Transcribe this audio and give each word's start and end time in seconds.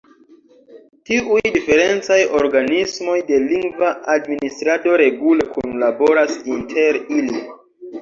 Tiuj 1.09 1.37
diferencaj 1.57 2.17
organismoj 2.39 3.19
de 3.29 3.41
lingva 3.45 3.93
administrado 4.17 4.99
regule 5.07 5.49
kunlaboras 5.55 6.45
inter 6.61 7.03
ili. 7.23 7.43